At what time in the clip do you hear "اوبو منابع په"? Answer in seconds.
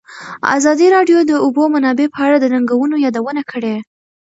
1.45-2.19